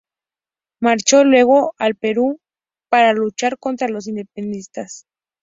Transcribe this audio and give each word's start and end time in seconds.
Marchó 0.81 1.23
luego 1.23 1.75
al 1.77 1.93
Perú 1.93 2.39
para 2.89 3.13
luchar 3.13 3.59
contra 3.59 3.87
los 3.87 4.07
independentistas. 4.07 5.05